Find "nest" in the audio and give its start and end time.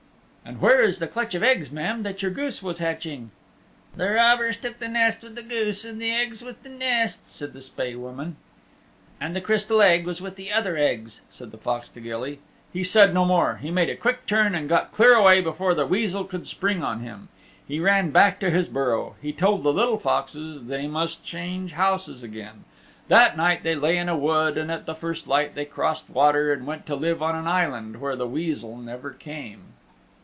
4.89-5.23, 6.69-7.25